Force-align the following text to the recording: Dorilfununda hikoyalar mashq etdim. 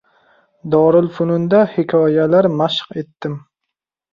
Dorilfununda 0.75 1.59
hikoyalar 1.75 2.51
mashq 2.63 2.99
etdim. 3.03 3.37